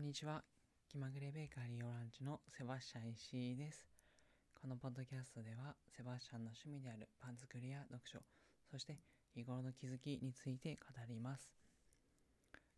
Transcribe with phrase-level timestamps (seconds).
[0.00, 0.42] んにちは。
[0.88, 3.84] 気まぐれベーカリーオランチのセバスチャン石井です。
[4.58, 8.18] このポッドキャストでは、セバスチャンの趣味であるパン作りや読書、
[8.70, 8.96] そして
[9.34, 11.52] 日頃の気づきについて語ります。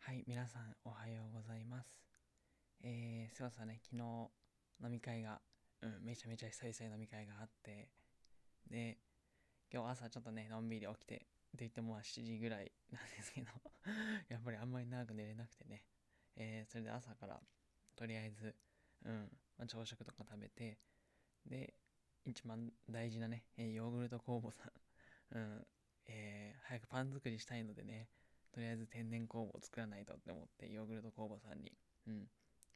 [0.01, 1.95] はい、皆さんおはようございます。
[2.83, 4.03] えー、セバスはね、昨日
[4.83, 5.39] 飲み会が、
[5.81, 7.87] うん、めちゃめちゃ久々に飲み会があって、
[8.69, 8.99] で、
[9.73, 11.27] 今日朝ちょっとね、のんびり起きて、って
[11.61, 13.53] 言ってもまあ7時ぐらいなんですけど
[14.29, 15.85] やっぱりあんまり長く寝れなくてね、
[16.37, 17.41] えーそれで朝から
[17.97, 18.55] とりあえず、
[19.05, 20.79] うんまあ、朝食とか食べて
[21.47, 21.75] で
[22.25, 24.73] 一番大事なね、えーヨーグルト酵母さん、
[25.37, 25.67] うん
[26.07, 28.09] えー早くパン作りしたいのでね
[28.53, 31.73] とりあえず天然酵母を作らないとって思ってヨーグルト酵母さんに、
[32.07, 32.29] うん、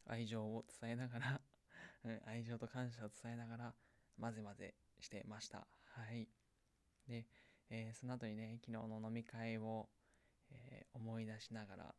[0.07, 1.41] 愛情を伝えながら、
[2.05, 3.75] うん、愛情と感謝を伝えながら
[4.21, 5.67] 混ぜ混ぜしてました。
[5.85, 6.29] はい。
[7.09, 7.27] で、
[7.71, 9.89] えーその後にね昨日の飲み会を、
[10.51, 11.95] えー思い出しながら、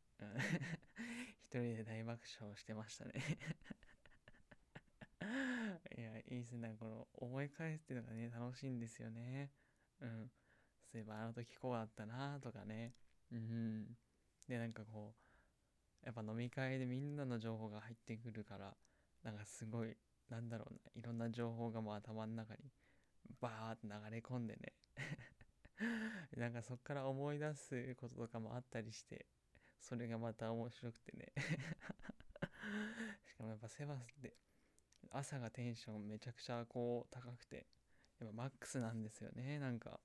[1.47, 3.13] 一人で大爆笑してましたね。
[5.97, 6.67] いやいいですね。
[6.67, 9.53] なんかこの思い返すっていうのがね楽しいんですよね。
[10.01, 10.29] うん。
[10.91, 12.93] そういえばあの時こうだったなとかね。
[13.31, 13.97] うん。
[14.49, 15.15] でなんかこ
[16.03, 18.75] うやっぱ飲み会でみんなの情報が入ってくるから
[19.23, 19.95] なんかすごい
[20.27, 22.59] なんだろうないろんな情報がもう頭の中に
[23.39, 24.73] バーって流れ込んでね。
[26.35, 29.25] なんかそっから思い出すこととかもあったりして
[29.79, 31.31] それがまた面白くてね。
[33.25, 34.35] しかもやっぱセバスって
[35.11, 37.67] 朝がテンションめちゃくちゃこう高くて
[38.19, 39.59] やっぱマックスなんですよね。
[39.59, 39.99] なんか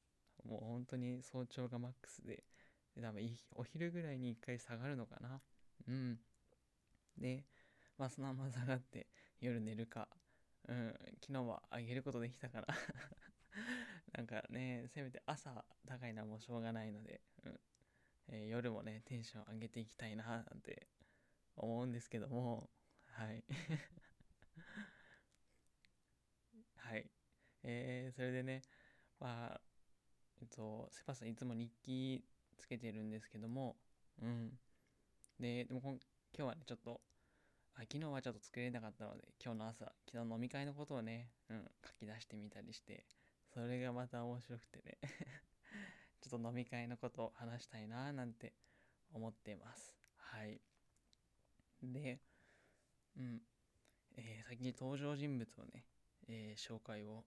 [0.44, 2.44] もう本当に早朝がマックスで。
[2.94, 5.40] で多分お昼ぐらいに一回下がるのかな。
[5.88, 6.20] うん。
[7.16, 7.44] で
[7.96, 9.08] まあそのまま下がって
[9.40, 10.08] 夜寝るか。
[10.68, 10.94] うん。
[11.20, 12.66] 昨日は上げることできたから。
[14.12, 17.60] なんかねせめて朝高いのはもうしょうがないので、うん。
[18.32, 20.88] えー夜もねテンション上げていきたいななんて
[21.56, 22.70] 思うんですけども
[23.06, 23.44] はい。
[26.76, 27.10] はい。
[27.64, 28.62] えーそれでね
[29.20, 29.60] まあ
[30.40, 32.24] えっとセパさんいつも日記
[32.58, 33.76] つけてるんですけども
[34.22, 34.58] うん。
[35.40, 35.98] ででも今
[36.38, 37.00] 日はねちょっと
[37.76, 43.04] あ昨日はちょっと作れなかったので今日の朝昨日飲み会のことをね、うん、書き出してみたりして
[43.54, 44.98] それがまた面白くてね。
[46.22, 48.52] ちょっと飲み会のことを話したいななんて
[49.12, 49.94] 思っています。
[50.16, 50.60] はい。
[51.82, 52.20] で
[53.18, 53.40] うん。
[54.16, 55.84] えー先に登場人物をね、
[56.28, 57.24] えー紹介を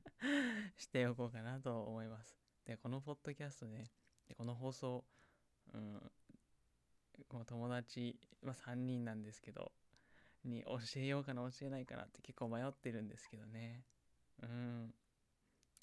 [0.76, 2.38] しておこうかなと思います。
[2.64, 3.90] でこのポッドキャストね
[4.26, 5.04] でこの放送
[5.74, 6.12] うん
[7.28, 9.72] この友達、まあ、3人なんですけど
[10.44, 13.84] に教えようかな教えないかなって結構迷ってるんですけどね。
[14.42, 14.94] うん。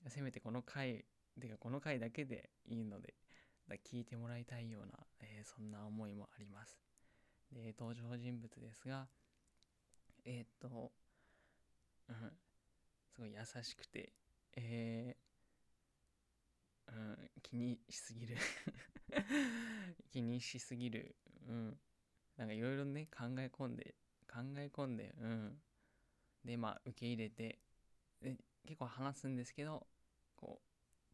[0.07, 1.05] せめてこの回
[1.39, 3.13] てかこの回だけでいいので
[3.85, 6.79] 聞いてもらいたいような、えーそんな思いもあります。
[7.51, 9.07] で登場人物ですが
[10.25, 10.91] えーっと
[12.09, 12.15] うん
[13.13, 14.13] すごい優しくて
[14.55, 15.21] えー
[16.87, 18.35] うん気にしすぎる。
[20.11, 21.15] 気にしすぎる。
[21.47, 21.79] うん。
[22.37, 23.95] なんかいろいろね考え込んで
[24.27, 25.61] 考え込んでうん。
[26.45, 27.59] でまあ受け入れて
[28.21, 29.87] で結構話すんですけど
[30.37, 30.70] こう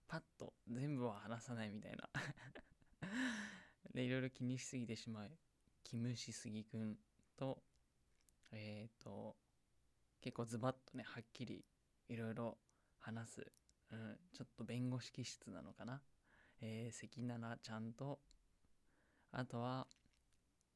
[0.08, 2.10] パッと全部は話さないみたいな。
[3.94, 5.38] でいろいろ気にしすぎてしまう。
[5.84, 6.98] キムシスギくん
[7.36, 7.64] と
[8.52, 9.36] えっ、と
[10.22, 11.64] 結構ズバッとねはっきり
[12.10, 12.58] いろいろ
[13.00, 13.52] 話す、
[13.92, 16.02] うん、ちょっと弁護士気質なのかな。
[16.60, 18.20] えー、関奈々ちゃんと
[19.32, 19.88] あとは、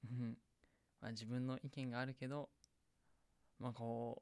[0.04, 0.38] うん
[1.00, 2.50] まあ、自分の意見があるけど
[3.60, 4.22] まあこ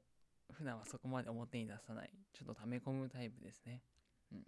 [0.50, 2.10] う普段はそこまで表に出さない。
[2.32, 3.82] ちょっと溜め込むタイプですね。
[4.32, 4.44] うん。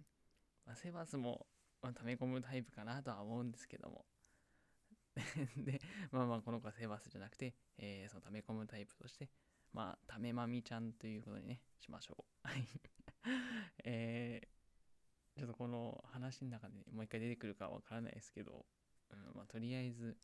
[0.65, 1.45] まあ、セバスも、
[1.81, 4.05] まあ、溜め込むタイプかなとは思うんですけども。
[5.57, 5.79] で
[6.11, 9.29] まあまあこの子はセバスじゃなくて、えーその溜め込むタイプとして
[9.71, 12.25] まあためまみちゃんということにねしましょう。
[12.47, 12.67] はい。
[13.83, 14.53] えー
[15.35, 18.67] ちょっとこの話の中で、もう一回出てくるかわからないですけど、
[19.09, 20.15] うんまあ、とりあえず、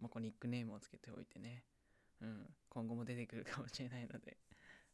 [0.00, 1.62] まあ、こうニックネームをつけておいてね、
[2.20, 4.38] うん、今後も出てくるかもしれないので。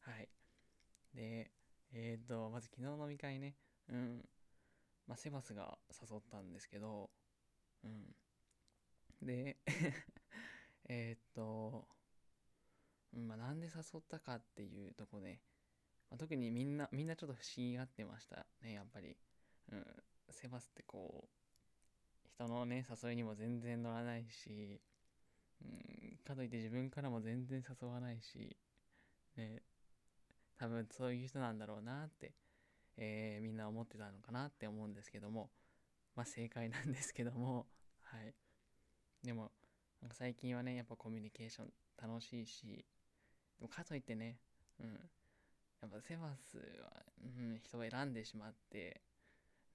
[0.01, 0.29] はい。
[1.15, 1.51] で
[1.93, 3.57] えっ、とまず昨日の飲み会ね。
[3.89, 4.29] うん。
[5.07, 7.11] まあセバスが誘ったんですけど
[7.85, 8.15] うん。
[9.23, 9.57] で
[10.89, 11.89] えっと、
[13.13, 15.41] まあ、なんで誘ったかっていうとこで、
[16.11, 19.17] まあ、特にみんなみんなちょっと不思議がってましたねやっぱり、
[19.73, 19.85] うん、
[20.31, 24.81] セバスってこう人のね誘いにも全然乗らないし、
[25.63, 28.57] うん、かといって自分からも全然誘わないし
[29.37, 29.63] ね。
[30.59, 32.33] 多分そういう人なんだろうなって
[32.97, 35.51] えーみんな思ってたのかなって思うんですけども。
[36.15, 37.67] まあ正解なんですけども。
[38.03, 38.35] はい。
[39.23, 39.51] でも
[40.13, 42.85] 最近はね、やっぱコミュニケーション楽しいし、
[43.59, 44.39] でもかといってね、
[44.81, 44.87] うん、
[45.83, 49.01] やっぱセバスは、うん、人を選んでしまって、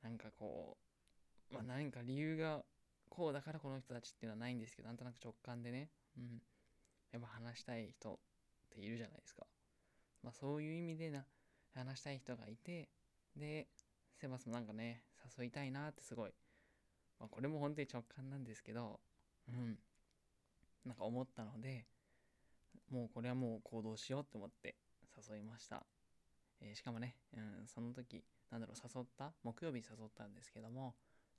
[0.02, 0.78] なんかこ
[1.52, 2.64] う、まあ何か理由が
[3.10, 6.42] こうだからこの人たちっていうのはないんですけど、なんとなく直感でね、うん、
[7.12, 8.18] やっぱ話したい人っ
[8.70, 9.46] ているじゃないですか。
[10.24, 11.26] まあそういう意味でな、
[11.76, 12.90] 話したい人がいて、
[13.36, 13.68] で、
[14.19, 15.04] セバスもなんかね、
[15.38, 16.31] 誘いたいなってすごい、
[17.19, 19.00] まあこれも本当に直感なんですけど、
[19.50, 19.78] うん、
[20.86, 21.86] なんか思ったので、
[22.89, 24.75] もうこれはもう行動しようって思って
[25.30, 25.86] 誘いました。
[26.62, 30.95] えー、しかもね、うん、その時、なんだろう、誘った、木曜日に誘ったんですけども、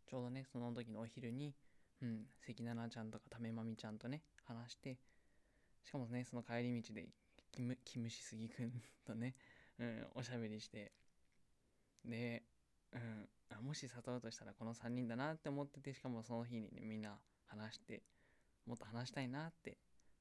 [0.06, 1.54] ちょうどね、その時のお昼に、
[2.00, 4.98] うん、関奈々ちゃんとかためまみちゃんとね、話して、
[5.84, 7.08] しかもね、その帰り道で
[7.52, 9.34] キム、キムシスギくんとね、
[9.78, 10.92] うん、おしゃべりして、
[12.04, 12.42] で、
[12.92, 18.02] うん、あもし誘うとしたらこの3人だなって思ってて、しかもその日にね、みんな話して、
[18.66, 19.78] もっと話したいなって、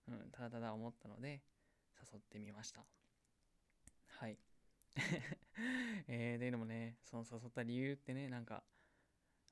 [0.08, 1.42] うん、ただただ思ったので、
[2.14, 2.86] 誘ってみました。
[4.08, 4.38] はい。
[6.08, 8.64] えー、で、でもね、その誘った理由ってね、なんか、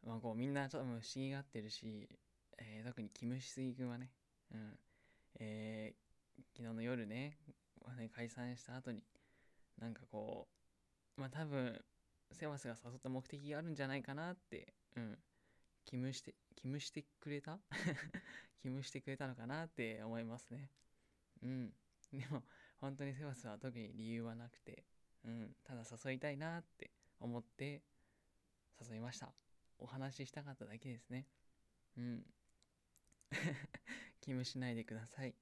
[0.05, 2.09] まあこうみんなちょっと不思議がってるし、
[2.57, 4.11] えー、特にキムシスギ君はね、
[4.51, 4.79] うん、
[5.39, 7.37] えー、昨日の夜ね、
[7.85, 9.03] まあ、ね解散した後に、
[9.77, 10.47] なんかこ
[11.17, 11.83] う、まあ多分、
[12.31, 15.17] セバスが誘った目的があるんじゃないかなって、うん、
[15.85, 17.59] キムして、キムしてくれた？
[18.61, 20.69] キムしてくれたのかなって思いますね。
[21.41, 21.73] うん。
[22.11, 22.43] でも、
[22.77, 24.83] 本当にセバスは特に理由はなくて、
[25.23, 27.81] うん、ただ誘いたいなって思って
[28.81, 29.33] 誘いました。
[29.77, 31.27] お話ししたかっただけですね。
[31.97, 32.25] うん。
[34.19, 35.35] 気務しないでください。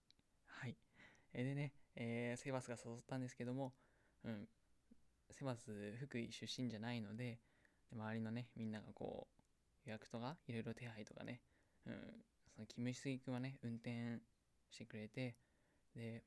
[0.46, 0.78] はい。
[1.34, 3.74] えでね、えー、セバスが誘ったんですけども、
[4.24, 4.50] うん。
[5.32, 7.40] セバス、福井出身じゃないので、
[7.90, 9.28] で周りのね、みんながこ
[9.86, 11.42] う、予約とか、いろいろ手配とかね、
[11.86, 11.94] うん。
[12.56, 14.20] そのキムシスギ君はね、運転
[14.70, 15.36] してくれて、
[15.96, 16.24] で、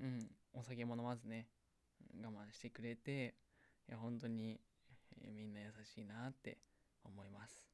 [0.00, 1.48] うん、お酒も飲まずね、
[2.22, 3.34] 我慢してくれて、
[3.88, 4.60] いや、本当に、
[5.20, 6.58] えー、みんな優しいなって
[7.04, 7.66] 思います。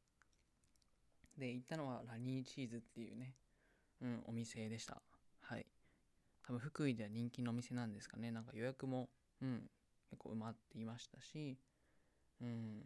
[1.39, 3.35] で、行ったのはラニーチーズっていうね、
[4.01, 5.03] うん、お店でした。
[5.41, 5.67] はい。
[6.47, 8.31] 多分福井では人気のお店なんですかね。
[8.31, 9.09] なんか予約も、
[9.41, 9.63] うん、
[10.15, 11.59] 結構埋まっていましたし、
[12.41, 12.83] うん。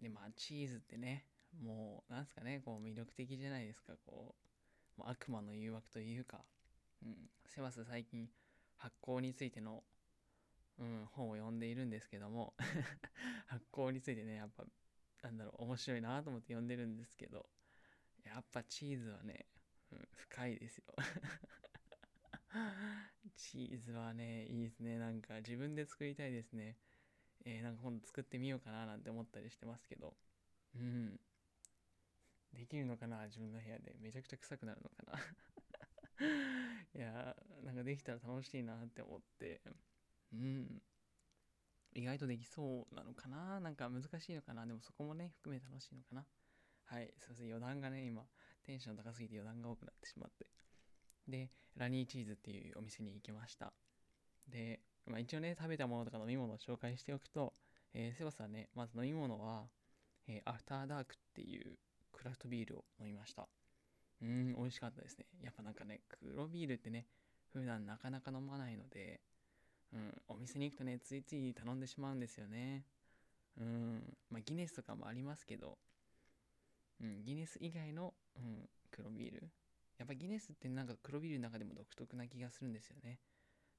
[0.00, 1.26] で、まあ、チーズってね、
[1.60, 3.94] もう、なんすかね、こう魅力的じゃないですか。
[4.06, 4.34] こ
[4.96, 6.44] う、もう悪魔の誘惑というか、
[7.04, 7.16] うん。
[7.46, 8.28] セバス最近、
[8.76, 9.82] 発酵についての、
[10.78, 12.54] うん、本を読んでいるんですけども
[13.46, 14.64] 発酵についてね、やっぱ
[15.22, 17.46] なんだろう、面白いなと思って読んでるんですけど、
[18.24, 19.46] やっぱチーズはね、
[19.92, 20.84] うん、深いですよ
[23.36, 24.98] チーズはね、いいですね。
[24.98, 26.76] なんか自分で作りたいですね。
[27.44, 30.16] えー、なんか今度作ってみようかななんて思ったりしてますけど。
[30.74, 31.20] うん。
[32.52, 33.96] できるのかな自分の部屋で。
[34.00, 35.18] めちゃくちゃ臭くなるのかな
[36.94, 39.62] いや、なんかできたら楽しいなって思って。
[40.32, 40.82] うん。
[41.94, 46.26] 意外とできそうなのかななんか難しいのかなでもそこもね、含め楽しいのかな
[46.84, 48.26] はい、すいません、余談がね、今、
[48.64, 50.46] テンション高すぎて余談が多くなってしまって。
[51.28, 53.72] で、ラニーチーズっていうお店に行きました。
[54.48, 57.54] で、まあ、一応ね、食べたものとか飲み物を紹介しておくと、
[57.94, 59.64] えー、セバスはね、まず飲み物は、
[60.28, 61.78] えー、アフターダークっていう
[62.12, 63.48] クラフトビールを飲みました。
[64.22, 65.26] うん、美味しかったですね。
[65.42, 67.06] やっぱなんかね、黒ビールってね、
[67.52, 69.20] 普段なかなか飲まないので、
[69.92, 72.84] うん、お店に行くとね、ついつい頼んでしまうんですよね。
[73.58, 75.76] うん、まあ、ギネスとかもありますけど、
[77.02, 79.50] うん、ギネス以外の、うん、黒ビール。
[80.02, 83.20] やっぱギネスってなんか黒ビールの中でも独特な気がするんですよね。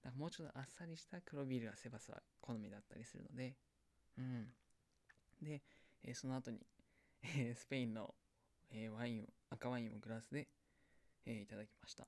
[0.01, 3.55] だからもうちょっとあっさりした黒ビールがセバスは好みだったりするので、
[4.17, 4.47] うん。
[5.41, 5.61] で、
[6.01, 6.59] えー、その後に、
[7.23, 8.13] えー、スペインの、
[8.71, 10.47] えー、ワインを、赤ワインをグラスで、
[11.25, 12.07] えいただきました。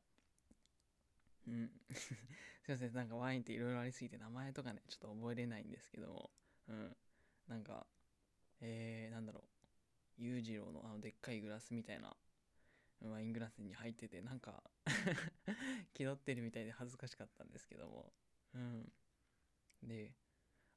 [1.47, 1.69] うん。
[1.93, 2.93] すいません。
[2.93, 6.31] なんかワインっていろいろありすぎて名前とかね、ちょっと覚えれないんですけども、
[6.69, 6.97] うん。
[7.49, 7.85] なんか、
[8.61, 9.43] えー、なんだろう。
[10.17, 12.15] 裕次郎のあのでっかいグラスみたいな
[13.11, 14.63] ワイングラスに入ってて、なんか
[15.93, 18.13] 気取ってるみたいで恥ずかしかったんですけども、
[18.53, 18.91] うん。
[19.83, 20.13] で、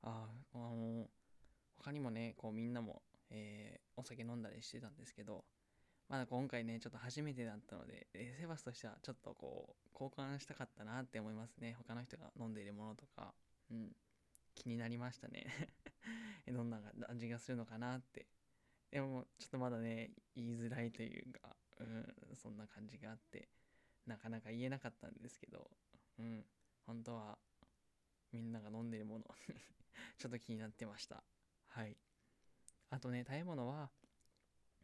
[0.02, 1.08] ああ、の、
[1.76, 5.44] 他にもね、こうみんなも、えー、お酒飲んだりしてたんですけど、
[6.08, 11.74] まだ今回ね、ちょっと初めてだったので、えセバスとしてはちょっとこう、交換したかったなって思いますね。
[11.78, 13.34] 他の人が飲んでいるものとか、
[13.70, 13.92] うん、
[14.54, 15.46] 気になりましたね
[16.48, 18.26] どんな味がするのかなって。
[18.90, 23.48] でも、ちょっとまだね、言いづらいというか、うん、そんな感じがあって、
[24.06, 25.70] なかなか言えなかったんですけど、
[26.18, 26.44] うん、
[26.86, 27.38] 本当は、
[28.32, 29.24] みんなが飲んでるもの
[30.18, 31.24] ちょっと気になってました。
[31.68, 31.96] はい。
[32.90, 33.90] あとね、食べ物は、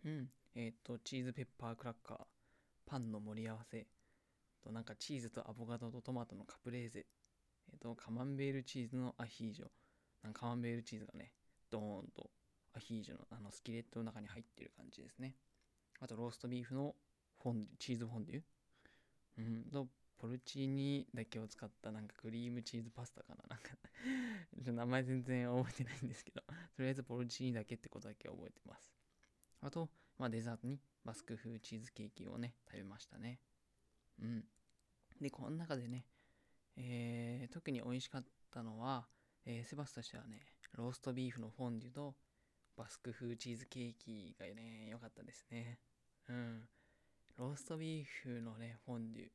[0.05, 2.27] うん、えっ、と、チーズペッパークラッカー
[2.87, 3.87] パンの盛り合わせ
[4.63, 7.07] となんかチーズとアボカドとトマトのカプレーゼ、
[7.71, 9.67] えっ、とカマンベールチーズのアヒージョ
[10.23, 11.33] なんかカマンベールチーズがね
[11.71, 12.31] ドーンと
[12.75, 15.35] アヒージョのあのスキレットの中に入ってる感じですね
[16.01, 16.95] あとローストビーフの
[17.43, 18.43] フォンチーズフォンデュ？
[19.39, 23.45] うんとポルチーニだけを使ったなんかクリームチーズパスタかな。
[23.49, 26.41] なんか名前全然覚えてないんですけど。
[26.77, 28.91] とりあえずポルチーニだけってことだけ覚えてます。
[29.61, 33.41] あと、まあ、デザートにバスク風チーズケーキをね食べましたね。
[34.23, 34.45] うん。
[35.21, 36.07] でこの中でね、
[36.77, 39.07] えー、特に美味しかったのは、
[39.45, 40.41] えー、セバスとしてはね
[40.77, 42.15] ローストビーフのフォンデュと
[42.77, 45.79] バスク風チーズケーキがね良かったですね。
[46.29, 46.69] うん。
[47.37, 49.29] ローストビーフのねフォンデュ。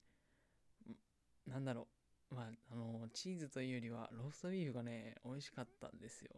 [1.47, 1.87] なんだろ
[2.31, 6.29] う、まあ、あの、チーズというよりは、ローストビーフがね、美味しかったんですよ。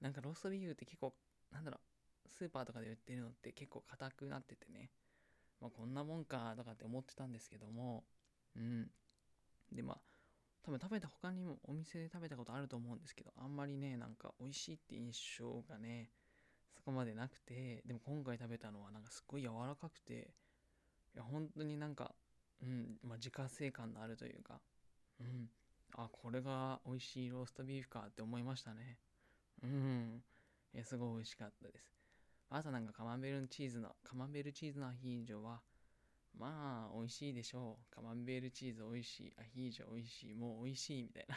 [0.00, 1.14] なんかローストビーフって結構、
[1.52, 1.78] なんだろ
[2.26, 4.90] う、スーパーとかで売ってるのって結構硬くなっててね、
[5.60, 8.04] まあ、こんなもんかとかって思ってたんですけども、
[8.56, 8.90] うん。
[9.72, 9.98] で、まあ、
[10.64, 16.10] 多分食べた他にもお店で食べたことあると思うんですけど、あんまりね、なんか美味しいって印象がね、
[16.74, 20.30] そこまでなくて、でも今回食べたのはなんかすっごい柔らかくて、
[21.14, 22.14] いや、本当になんか
[22.62, 24.60] うん、まあ、自家製感のあるというか、
[25.20, 25.48] うん、
[25.96, 28.98] あ、これが美味しいローストビーフかって思いましたね。
[29.62, 30.22] うん、
[30.74, 31.94] えすごい美味しかったです。
[32.50, 35.60] あとなんかカマンベールチーズの、カマンベールチーズのアヒージョは、
[36.38, 37.94] まあ、美味しいでしょう。
[37.94, 41.36] カマンベールチーズ美味しい、アヒージョ美味しい、もう美味しいみたいな。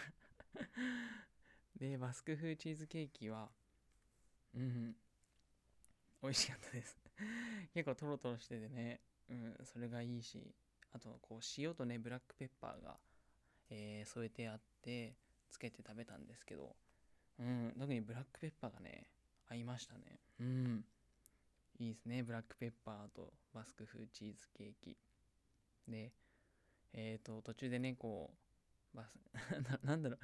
[1.77, 3.51] で、バスク風チーズケーキは、
[4.55, 4.95] うん、
[6.21, 6.99] 美味しかったです。
[7.73, 10.55] 結構トロトロしててね、うん、それがいいし、
[10.91, 12.99] あとこう塩とねブラックペッパーが、
[13.69, 15.15] えー、添えてあって
[15.49, 16.75] つけて食べたんですけど。
[17.39, 19.07] うん特にブラックペッパーがね
[19.47, 20.19] 合いましたね。
[20.39, 20.85] うん。
[21.79, 22.23] いいですね。
[22.23, 24.97] ブラックペッパーとバスク風チーズケーキ。
[25.87, 26.11] で
[26.93, 28.33] えっ、ー、と途中でねこ
[28.93, 29.19] うバス
[29.85, 30.17] なんだろ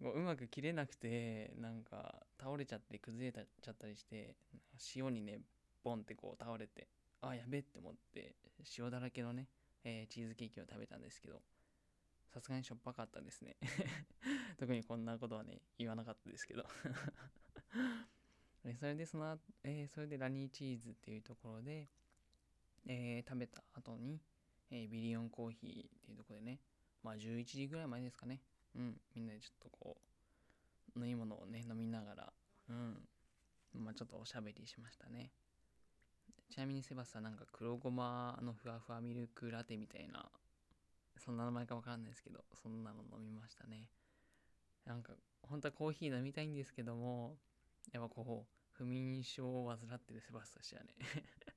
[0.00, 4.36] ううまく切れなくてなんか倒れちゃって崩れちゃったりして
[4.96, 5.40] 塩にね
[5.82, 6.88] ボンってこう倒れて
[7.20, 8.34] あやべって思って
[8.76, 9.48] 塩だらけのね
[9.84, 11.42] えー、チーズケーキを食べたんですけど、
[12.32, 13.56] さすがにしょっぱかったですね。
[14.58, 16.66] 特にこんなことはね、言わなかったですけど。
[18.72, 21.86] それでその、えー、それでラニーチーズっていうところで、
[22.86, 24.20] えー、食べた後に、
[24.70, 26.60] えー、ビリオンコーヒーっていうところでね、
[27.02, 28.40] まあ11時ぐらい前ですかね。
[28.74, 29.96] うん、みんなでちょっとこ
[30.96, 32.32] う、飲み物をね、飲みながら、
[32.70, 32.98] うん、
[33.74, 35.30] まあちょっとおしゃべりしましたね。
[36.50, 40.24] ちなみにセバスはなんか黒ごまのふわふわミルクラテみたいな、
[41.18, 43.88] そんな名前かわかんないですけど、そんなの飲みましたね。
[44.86, 47.36] なんか、本当はコーヒー飲みたいんですけども、
[47.92, 50.94] やっぱこう、不眠症を患ってるセバスとしてはね。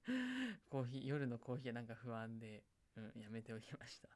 [0.69, 2.63] コーヒー、夜のコーヒーはなんか不安で、
[2.95, 4.09] うん、やめておきました。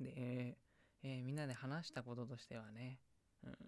[0.00, 0.56] で、
[1.02, 3.00] えー、みんなで話したこととしてはね、
[3.42, 3.58] うん。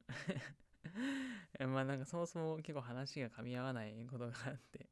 [1.72, 4.88] まあなんかそもそも結構話が噛み合わないことがあって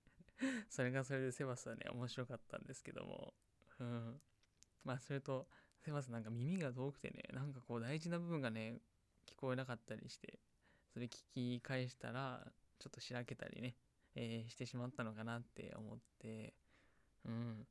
[0.68, 3.34] それがそれでセバスはね、面白かったんですけども、
[3.78, 4.20] うん。
[4.84, 5.46] まあ、それと、
[5.84, 8.78] セバスなんか耳が遠くてね、なんかこう大事な部分がね、
[9.26, 10.38] 聞こえなかったりして、
[10.92, 12.44] それ聞き返したら、
[12.78, 13.76] ちょっとしらけたりね、
[14.14, 16.54] えー、してしまったのかなって思って、
[17.25, 17.66] うん。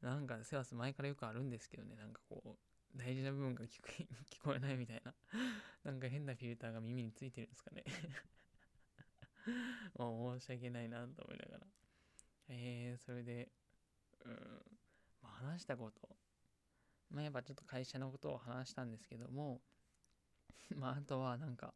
[0.00, 3.80] なんか、セバス前からよくあるんですけどね、なんかこう、大事な部分が聞
[4.30, 5.14] 聞こえないみたいな。
[5.84, 7.84] なんか変なフィルターが耳についてるんですかね
[9.96, 11.66] もう申し訳ないなと思いながら。
[12.48, 13.52] えー、それで、
[14.24, 14.32] うん、
[15.22, 16.16] まあ、話したこと、
[17.10, 19.62] まあ、やっぱちょっと会社のことを話したんですけども、
[20.76, 21.74] まあ、あとはなんか、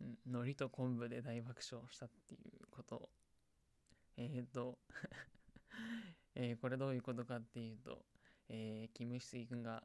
[0.00, 3.08] うん、海苔と昆布で大爆笑したっていうこと。
[4.16, 4.78] えっ、と
[6.34, 8.04] え、これどういうことかっていうと、
[8.48, 9.82] えー、キム・シスイ君が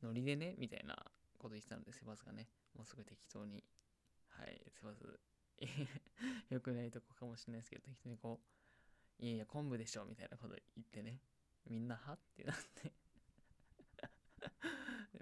[0.00, 0.94] 海苔でね、みたいな
[1.38, 3.64] こと言ってたので、セバスがね、もうすぐ適当に、
[4.28, 5.20] はい、セバス、
[6.50, 8.40] よ くないとこかもしれないですけど、適当にこ
[9.20, 11.20] う、いやいや、昆布でしょ、みたいなこと言ってね。
[11.66, 12.14] みんな、は？
[12.14, 12.92] ってなって。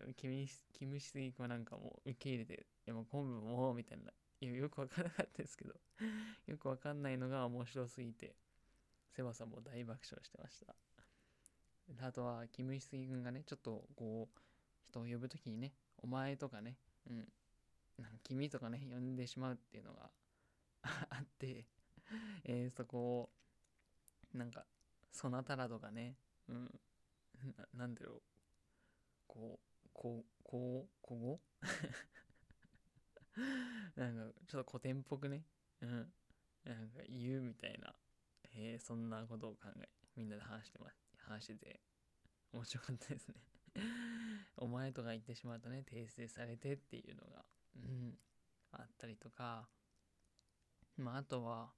[0.00, 4.10] でも、キムシ、キムシスギ君なんかもう受け入れて、いやもう昆布も、みたいな。
[4.40, 5.74] いや、よくわからなかったですけど
[6.46, 8.34] よくわかんないのが面白すぎて、
[9.10, 10.74] セバさんも大爆笑してました。
[12.06, 14.40] あとは、キムシスギ君がね、ちょっとこう、
[14.88, 17.32] 人を呼ぶときにね、お前とかね、うん、
[17.98, 20.10] なんか君とかね、呼んでしまうっていうのが
[20.82, 21.66] あって
[22.44, 23.30] えー、そこを、
[24.32, 24.64] なんか、
[25.12, 26.16] そなたらとかね、
[26.48, 26.80] うん、
[27.56, 28.22] ななんだろう、
[29.26, 31.40] こう、こう、こう、こ語
[33.96, 35.44] なんか、ちょっと古典っぽくね、
[35.80, 36.12] うん、
[36.64, 37.94] なんか言うみたいな、
[38.54, 41.80] え、そんなことを考え、みんなで話してます、話してて。
[42.52, 43.34] 面白かったですね。
[44.56, 47.44] お前とか言ってしまうとね訂正されてっていうのが
[47.76, 48.18] うん
[48.72, 49.68] あったりとか。
[50.96, 51.72] まああとは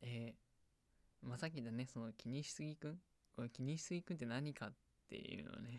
[0.00, 3.02] えー、まあさっき言ったねその気にしすぎくん？
[3.34, 4.74] これ気にしすぎくんって何かっ
[5.08, 5.78] ていうのね。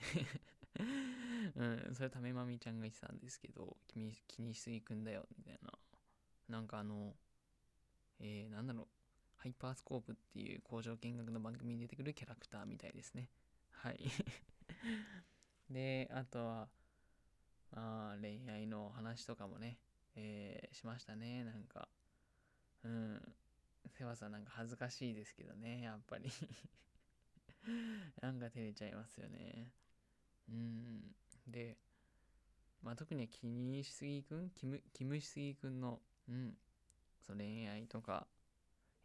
[1.55, 1.95] うん。
[1.95, 5.71] それためまみちゃんが言ってたんですけど君気にしすぎくんだよみたいな。
[6.49, 7.13] なんかあの
[8.19, 8.87] えー、なんだろう。
[9.37, 13.29] ハイパースコープっていう工場見学の番組に出てくるキャラクターみたいですね。
[13.71, 13.99] はい。
[15.69, 16.69] であとは
[17.71, 19.79] あ恋愛の話とかもね、
[20.15, 21.43] えー、しましたね。
[21.43, 21.89] なんか
[22.83, 23.35] うん。
[23.89, 26.29] セバさんなんか恥ずかしいですけどねやっぱり。
[28.21, 29.71] なんか照れちゃいますよね。
[30.49, 31.15] うん。
[31.47, 31.77] で
[32.83, 36.53] まあ特に気にしすぎくんキムキムしすぎくんのうん
[37.25, 38.27] そ恋愛とか、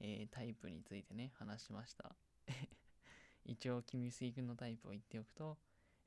[0.00, 2.16] えー、タイプについてね話しました。
[3.44, 5.58] 一応キムしすぎくんのタイプを言っておくと、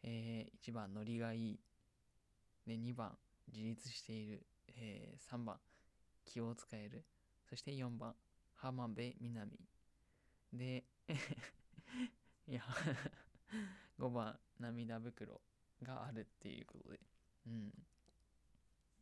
[0.03, 1.59] えー、1番ノリがいい。
[2.65, 3.17] で2番
[3.48, 5.59] 自立している、えー、3番
[6.25, 7.05] 気を使える。
[7.50, 8.15] そして4番
[8.55, 9.59] 浜辺美波。
[10.51, 10.83] で
[12.48, 12.63] いや
[13.98, 15.41] 5番涙袋。
[15.86, 17.00] があるっていうことで。
[17.48, 17.71] うん。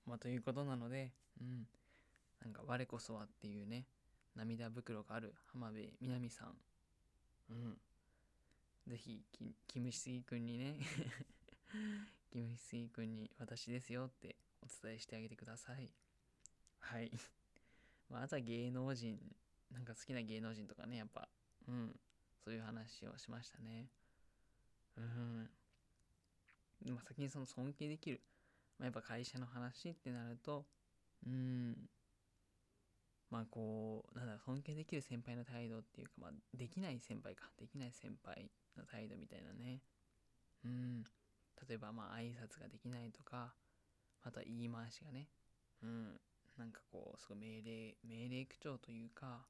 [0.06, 1.68] まあということなのでうん。
[2.42, 3.86] なんか我こそはっていうね
[4.36, 6.56] 涙袋がある浜辺美波さん。
[7.50, 7.78] うん。
[8.88, 9.22] ぜひ
[9.68, 10.80] キムシスギくんにね
[12.32, 15.92] キムシスギくんに私ですよってお伝えしてあげてください。
[16.80, 17.12] はい。
[18.10, 19.20] まあ、あとは芸能人
[19.72, 21.28] なんか好きな芸能人とかねやっぱ。
[21.68, 22.00] うん。
[22.44, 23.90] そういう話をしましたね。
[24.96, 25.52] うん。
[26.84, 28.22] でも先にその尊敬できる、
[28.80, 30.66] まあ、やっぱ会社の話ってなると
[31.26, 31.76] うん。
[33.30, 37.50] まあこうなんだろ尊敬できる先輩の態度っていうかまあできない先輩か。
[37.60, 39.82] できない先輩の態度みたいなね。
[40.66, 41.04] うん。
[41.68, 43.54] 例えばまあ挨拶ができないとか
[44.24, 45.28] あとは言い回しがね。
[45.84, 46.20] うん。
[46.58, 49.46] なんかこうすごい命令命令口調というか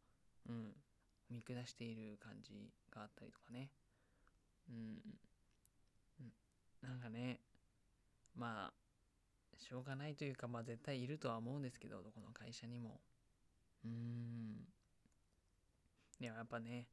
[0.49, 0.73] うん。
[1.30, 3.69] 見下している感じがあったりとかね。
[4.69, 4.99] うん。
[6.81, 7.39] なんかね
[8.35, 8.73] まあ
[9.57, 12.99] しょうがないというかまあ絶対いるとは思うんですけどどこの会社にも。
[13.83, 14.57] うーん。
[16.19, 16.87] でもやっぱね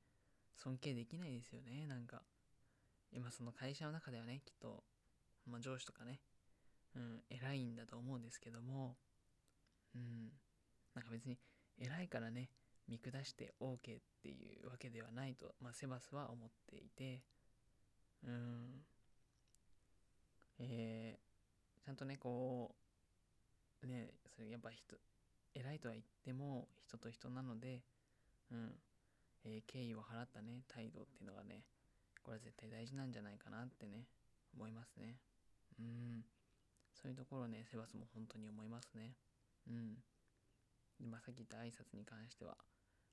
[0.57, 2.23] 尊敬できないですよねなんか。
[3.13, 4.83] 今その会社の中ではねきっと、
[5.47, 6.21] まあ、上司とかね
[6.97, 8.97] うん偉いんだと思うんですけども。
[9.95, 10.31] うん。
[10.95, 11.39] なんか別に
[11.79, 12.51] 偉いからね
[12.89, 13.79] 見下して OK っ
[14.23, 17.23] ていうわけではないと、まあ、セバスは思っていて。
[18.27, 18.87] うん
[20.59, 22.75] えー、ちゃんとねこ
[23.83, 24.97] うねそれやっぱ人
[25.55, 27.81] 偉いとは言っても人と人なので
[28.53, 28.73] うん。
[29.45, 31.65] えー、敬意を払ったね態度っていうのがね
[32.23, 34.07] これは絶対大事なんじゃないかなってね
[34.57, 35.17] 思いますね。
[35.79, 36.25] うん。
[36.95, 39.13] そういうところねセバスも本当に思いますね。
[39.69, 39.95] うん。
[41.01, 42.57] でまあさっき言った挨拶に関しては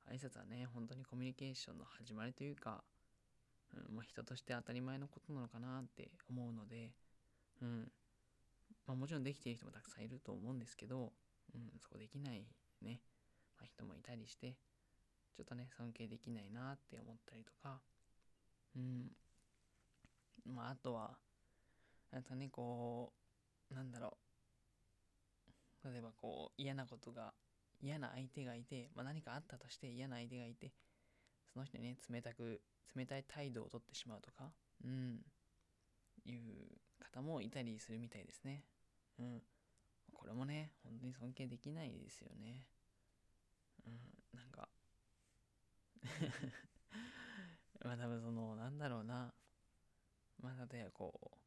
[0.09, 2.83] 挨拶はね本当にコミュニケーションの始まりというか、
[3.75, 6.91] うんまあ、人として当たり前のことなのかなって思うので
[7.61, 7.91] うん。
[8.87, 11.11] まあ、もちろんできている人もたくさんいると思うんですけど、
[11.53, 12.45] うん、そこできない
[12.81, 12.99] ね、
[13.57, 14.55] まあ、人もいたりして
[15.35, 17.79] ちょっとね尊敬できないなって思ったりとか
[18.75, 19.11] うん
[20.45, 21.11] まああとは
[22.11, 23.13] あとねこ
[23.71, 24.31] うなんだろう。
[25.83, 27.33] 例えばこう嫌なことが
[27.81, 30.71] 嫌な相手がいて、まあ、何かあったとして嫌な相手がいて
[31.51, 32.61] その人にね冷たく
[32.95, 34.51] 冷たい態度をとってしまうとか
[34.83, 35.19] うん。
[36.25, 36.39] いう
[36.99, 38.63] 方もいたりするみたいですね。
[39.19, 39.41] うん。
[40.13, 42.67] これもね本当に尊敬できないですよね。
[43.85, 43.99] うん。
[44.37, 44.69] なんか。
[47.83, 49.33] まあ多分そのなんだろうな。
[50.39, 51.37] まあ例えばこ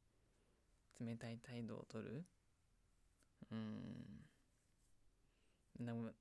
[1.00, 2.24] う冷たい態度をとる。
[3.50, 4.24] うん。
[5.78, 6.12] でも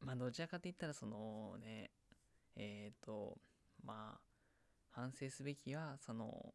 [0.00, 1.90] まあどちらかといったらそのね
[2.56, 3.38] えっ、ー、と
[3.82, 4.20] まあ
[4.90, 6.54] 反省すべきはその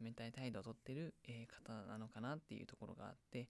[0.00, 3.48] 冷たい態度をとってる、え方なのかなっていうところがあって、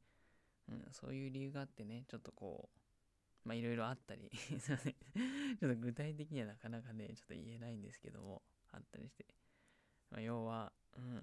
[0.68, 2.68] うん、そういう理由があってねちょっとこ
[3.44, 4.78] うまあいろいろあったり ちょっ
[5.59, 9.26] と具体的にはなかなかねちょっと言えないんですけどもあったりして、
[10.11, 11.14] まあ、要はうん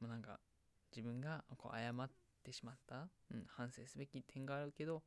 [0.00, 0.40] もうなんか
[0.90, 2.10] 自分がこう謝っ
[2.42, 5.02] てしまった、うん、反省すべき点があるけど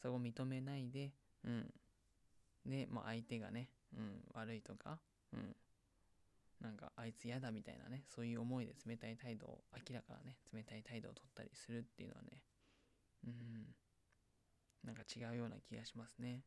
[0.00, 1.12] そこを認めないで、
[1.44, 1.70] うん。
[2.66, 4.98] で、まあ、相手がね、うん、悪いとか、
[5.32, 5.54] うん。
[6.60, 12.42] なんか、あいつ嫌だみたいなね、そういう思いで冷たい態度を、明らかなね、冷たい態度を取ったりするっていうのはね、
[13.26, 13.74] うん。
[14.84, 16.42] なんか違うような気がしますね。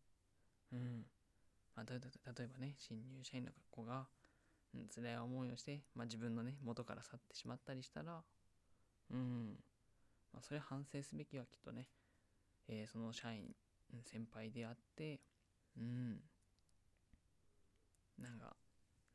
[0.71, 1.05] うん。
[1.75, 1.95] まあ、例
[2.45, 4.07] えばね、新入社員の子が、
[4.75, 8.21] うん、辛い思いをして、まあ、自分のね元から去ってしまったりしたら
[9.11, 9.55] うん、
[10.33, 11.87] まあ、それ反省すべきはきっとね、
[12.67, 13.55] えー、その社員
[14.03, 15.19] 先輩であって
[15.77, 16.17] うん
[18.19, 18.55] なんか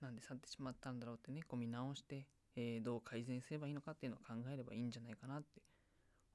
[0.00, 5.60] なんで去ってしまったんだろうってねこう見直して、えー、どう改善すればいいのかっていうのを考えればいいんじゃないかなって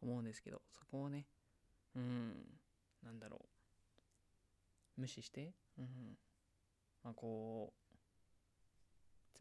[0.01, 1.25] 思うんですけどそこをね
[1.95, 2.33] うん
[3.03, 3.41] なんだろ
[4.97, 5.01] う。
[5.01, 5.85] 無視してうん
[7.03, 7.73] まあこ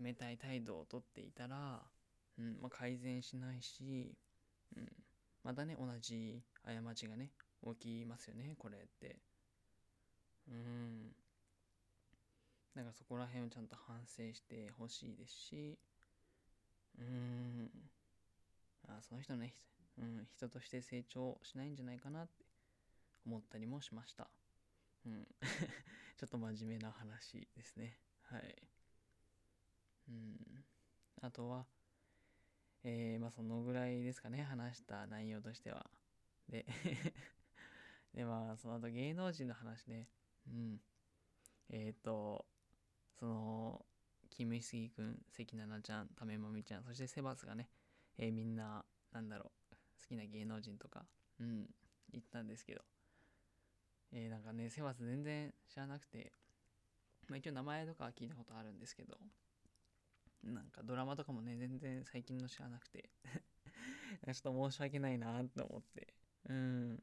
[0.01, 1.83] う冷たい態度をとっていたら、
[2.39, 4.15] うんまあ、改善しないし、
[4.77, 4.89] うん、
[5.45, 7.31] またね同じ過ちがね
[7.79, 9.17] 起きますよねこれって。
[10.49, 11.13] うん。
[12.75, 15.79] だからそこら辺をちゃんと反省してほしいですし
[16.99, 17.71] うーん。
[18.89, 19.55] あその人のね、
[19.99, 22.45] うん、人として成長しないんじゃないかなって
[23.27, 24.29] 思ったりもしました。
[25.07, 25.27] うん。
[26.19, 27.99] ちょっと真面目な話ですね。
[28.23, 28.69] はい。
[30.09, 30.65] うん。
[31.21, 31.67] あとは
[32.85, 35.89] えー、まあそのぐらいですかね話した内容としては。
[36.49, 36.67] で
[38.13, 40.09] でまあその後芸能人の話ね。
[40.49, 40.81] うん。
[41.69, 42.45] えっ、ー、と
[43.19, 43.85] その
[44.31, 47.69] キム・イスギ君関奈々ちゃんタメモミちゃんそしてセバスがね、
[48.19, 51.05] えー、みんななんだろう好きな芸能人とか
[51.41, 51.67] うん
[52.11, 52.83] 言ったんですけど
[54.13, 56.33] えー、なんかねセバス全然知らなくて
[57.29, 59.17] まあ一応名前とかは聞いたことあるんですけど
[60.45, 63.11] なんかドラマとかもね全然最近の知らなくて
[64.27, 66.15] ちょっと申し訳ないなって思って
[66.49, 67.03] うん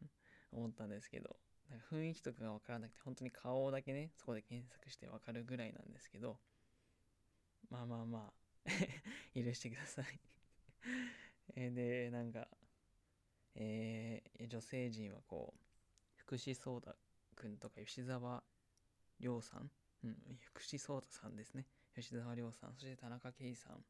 [0.51, 1.35] 思ったんですけど
[1.69, 6.37] なんか雰囲気とかが分からなくて本当に顔だけねそこで検索して分かるぐらいなんですけど
[7.69, 8.69] まあまあまあ
[9.35, 10.19] 許してください。
[11.55, 12.47] えでなんか
[13.55, 15.61] えー、女性陣はこう
[16.15, 16.95] 福士蒼太
[17.35, 18.43] くんとか吉沢
[19.19, 19.71] 亮さん、
[20.03, 21.65] うん、福士蒼太さんですね。
[21.95, 23.83] 吉沢亮さんそして田中圭さん。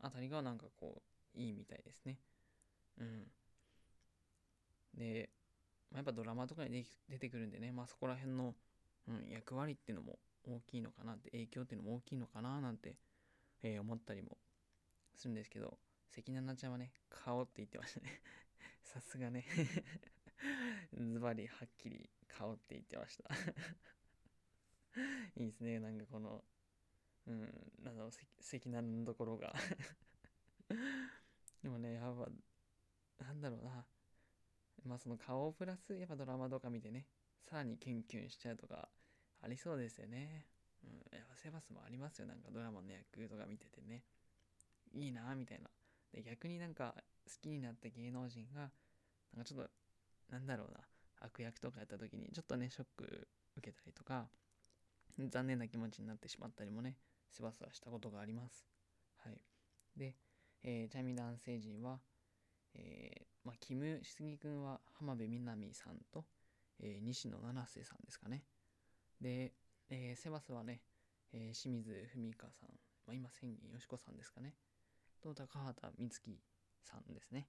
[0.00, 1.02] あたりがなんかこ
[1.34, 2.18] ういいみたいですね。
[2.98, 3.32] うん。
[4.94, 5.30] で、
[5.94, 8.54] まあ、やっぱドラマとかに出てくるんでね、まあ、そこら辺の、
[9.08, 12.96] うん、役割っていうのも大きいのかなって影響っていうのも大きいのかななんて、
[13.62, 14.36] えー、思ったりも
[15.14, 15.78] するんですけど
[16.10, 18.20] 関奈々ちゃんはね顔って言ってましたね。
[18.82, 19.44] さすがね。
[20.92, 23.34] ズバリはっきり顔って言ってました。
[25.36, 25.80] いいですね。
[25.80, 26.44] なんかこの
[27.26, 27.40] うん
[27.82, 29.52] なんだろう関奈のところが。
[31.62, 32.16] でもねやっ
[33.18, 33.86] ぱなんだろうな。
[34.86, 37.06] まあその顔プラスやっぱドラマとか見てね
[37.48, 38.88] さらにキュンキュンしちゃうとか
[39.42, 40.46] ありそうですよね。
[40.84, 42.26] うん、やっぱセバスもありますよ。
[42.26, 44.02] なんかドラマの役とか見ててね。
[44.92, 45.68] いいなみたいな。
[46.12, 46.94] で逆になんか
[47.26, 48.70] 好きになった芸能人が
[49.34, 49.70] なんかちょっと
[50.30, 50.80] なんだろうな。
[51.20, 54.26] 悪役とかやった時にちょっとねショック受けたりとか
[55.18, 56.96] 残念な気持ちになってしまったりもね
[57.30, 58.66] セバスはしたことがあります。
[59.24, 59.40] はい。
[59.96, 60.14] で、
[60.62, 61.98] えー、ちなみに男性陣は
[62.74, 66.24] えー、まあ、キム・シスギ君は浜辺美波さんと、
[66.80, 68.44] えー、西野七瀬さんですかね。
[69.20, 69.52] で、
[69.90, 70.82] えー、セバスはね、
[71.32, 72.68] え清水文香さん、
[73.06, 74.54] まあ、今千銀よしこさんですかね。
[75.20, 76.38] と高畑充希
[76.82, 77.48] さんですね。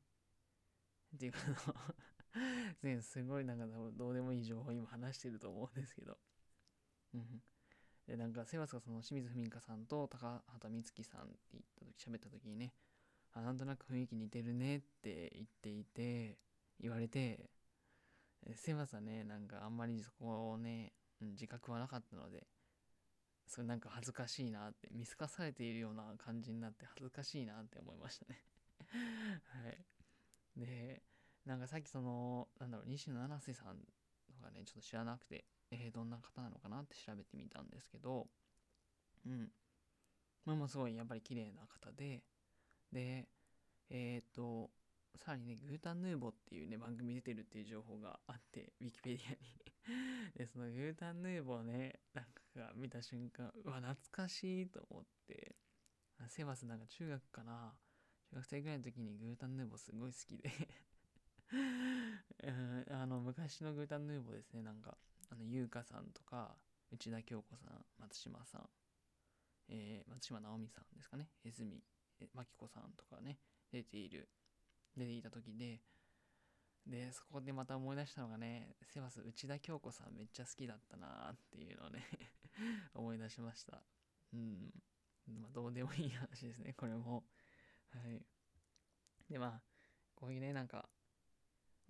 [1.16, 1.40] っていうか
[3.02, 6.18] すごいなんかどうでもいい情報を今話してると思うんですけど。
[7.14, 7.44] うん。
[8.08, 12.74] で、なんかセバスがその清水文香さんと高畑充希さんって言った時、喋った時にね、
[13.36, 16.38] あなんとなく雰囲気似てるねって言っていて
[16.80, 17.50] 言われて
[18.56, 19.24] 狭さね。
[19.24, 22.48] なんかあんまりそこをね自覚はなかったので
[23.48, 28.42] それなんか恥ずかしいなって見透かされているような感じになって恥ずかしいなって思いましたね。
[29.64, 29.86] はい。
[30.56, 31.04] で
[31.46, 33.78] なんかさっきそのなんだろう西野七瀬さん
[34.28, 38.30] とかねちょっと知らなくてえー、どんな方なのかなって調べてみたんですけど
[39.26, 39.52] うん。
[40.46, 42.24] まあもうすごいやっぱり綺麗な方で
[42.92, 43.28] で、
[43.90, 44.70] えっ、と、
[45.18, 49.38] さらにね、グータンヌーボっていうね、番組出てるっていう情報があって、ウィキペディアに。
[50.36, 55.56] で、そのグータンヌーボをね、なんか見た瞬間、うわ、懐かしいと思って、
[56.28, 57.74] セバスなんか中学かな、
[58.32, 60.50] 中学生ぐらいの時にグータンヌーボすごい好きで。
[62.92, 64.98] あの、昔のグータンヌーボですね、なんか、
[65.30, 66.56] あの、優香さんとか、
[66.92, 68.70] 内田京子さん、松島さん、
[69.70, 71.82] えー、松島直美さんですかね、泉
[72.34, 73.38] マキコさんとかね、
[73.72, 74.30] 出ている、
[74.96, 75.82] 出ていた時で、
[76.88, 82.06] で、そこでまた思い出したのがね、セバス内田京子さんめっちゃ好きだったなーっていうのをね
[82.94, 83.82] 思い出しました。
[84.34, 84.72] うん。
[85.28, 87.26] まあ、どうでもいい話ですね、これも。
[87.90, 88.24] はい。
[89.30, 89.62] で、まあ、
[90.14, 90.88] こういうね、なんか、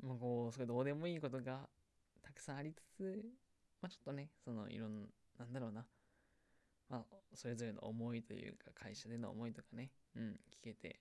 [0.02, 1.70] もうこう、それどうでもいいことが
[2.22, 3.26] たくさんありつつ、
[3.82, 5.08] まあちょっとね、そのいろんな、
[5.40, 5.86] なんだろうな、
[6.90, 11.00] まあ、それぞれの思いというか、会社での思いとかね、うん、聞けて、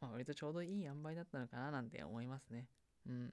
[0.00, 2.68] まあ、割とちょうどいい塩梅だったのかななんて思いますね。
[3.06, 3.30] うん。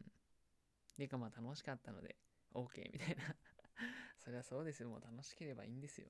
[0.98, 2.16] でか、まあ、楽しかったので、
[2.54, 3.36] OK みたいな
[4.24, 4.90] そりゃそうですよ。
[4.90, 6.10] もう楽しければいいんですよ。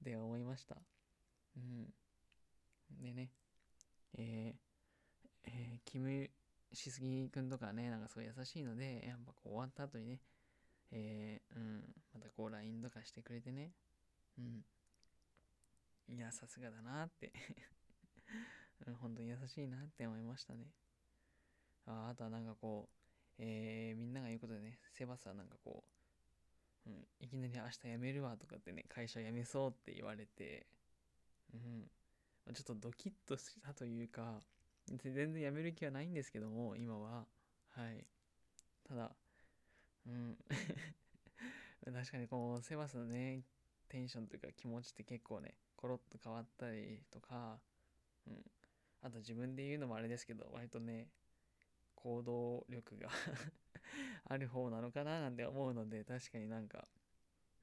[0.00, 0.82] で、思いました。
[1.56, 1.94] うん。
[2.90, 3.30] でね、
[4.14, 4.56] えー、
[5.44, 6.30] えー、キム
[6.72, 10.20] しすぎくんとかね、なんかすごい優しいので、やっぱこう終わった後にね、
[10.90, 13.72] えー、うん、またこう LINE とかしてくれてね、
[14.38, 14.64] うん。
[16.08, 17.32] いや、さすがだなって
[18.86, 20.66] うん、本当に優しいなって思いましたね。
[21.86, 23.04] ああとはなんかこう、
[23.38, 25.84] えー、みんなが言うことでね、セバスはなんかこ
[26.86, 30.66] う、うん、いきなり明日辞めるわとかってね、会社辞めそうって言われて、
[31.52, 34.40] うん、ちょっとドキッとしたというか、
[34.86, 37.26] 全然辞める気はないんですけども、今は。
[37.70, 38.04] はい。
[38.86, 39.10] ただ、
[40.06, 40.36] うん。
[41.84, 43.42] 確かにこう、セバスのね、
[43.88, 47.60] テンションというか気持ちって結構ね、コロッと変わったりとか、
[48.26, 48.42] うん。
[49.02, 51.08] あと自分で言うのもあれですけど、割とね、
[51.94, 53.08] 行動力が
[54.26, 56.86] ある方なのかななんて思うので、確かになんか、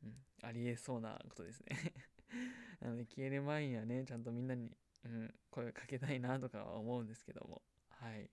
[0.03, 1.77] うん、ありえそうなことですね
[2.81, 8.29] なので消える前にはね、ちゃんとみんなに、うん、声をかけたいなとかは思うんですけども、はい。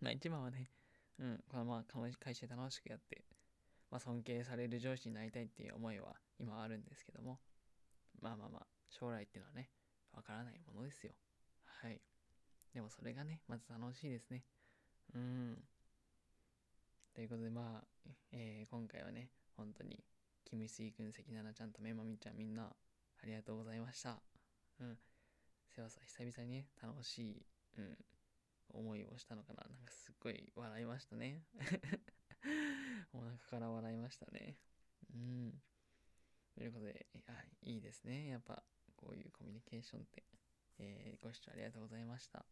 [0.00, 0.70] まあ一番はね、
[1.18, 1.84] うん、このまあ
[2.18, 3.24] 会社楽しくやって、
[3.90, 7.40] まあ尊敬される上司になりたいっていう思いは今あるんですけども、
[8.20, 9.70] まあまあまあ、将来っていうのはね、
[10.16, 11.12] わからないものですよ。
[11.64, 12.00] はい。
[12.74, 14.42] でもそれがね、まず楽しいですね。
[15.14, 15.58] うん。
[17.14, 20.02] ということでまあ、えー、今回はね、本当に、
[20.44, 24.20] キムシー君、関奈々ちゃんとめまみちゃんみんな、ありがとうございました。
[24.80, 24.98] うん。
[25.74, 27.46] せわさ久々にね、楽しい、
[27.78, 27.96] うん、
[28.70, 29.64] 思いをしたのかな。
[29.68, 31.42] なんかすっごい笑いましたね。
[33.12, 34.56] お腹から笑いましたね。
[35.14, 35.62] うん。
[36.54, 37.06] ということで、
[37.62, 38.28] い、いいですね。
[38.28, 38.62] やっぱ、
[38.96, 40.24] こういうコミュニケーションって。
[40.78, 42.44] えー、ご視聴ありがとうございました。